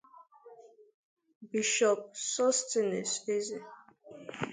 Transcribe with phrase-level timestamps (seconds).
[1.49, 3.57] Bishọọpụ Sosthenes Eze